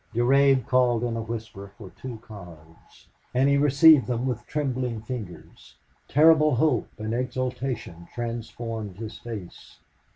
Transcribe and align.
Durade 0.15 0.65
called 0.65 1.03
in 1.03 1.15
a 1.15 1.21
whisper 1.21 1.73
for 1.77 1.91
two 1.91 2.17
cards, 2.23 3.07
and 3.35 3.47
he 3.47 3.55
received 3.59 4.07
them 4.07 4.25
with 4.25 4.47
trembling 4.47 4.99
fingers. 5.03 5.75
Terrible 6.07 6.55
hope 6.55 6.89
and 6.97 7.13
exultation 7.13 8.07
transformed 8.11 8.97
his 8.97 9.19
face. 9.19 9.77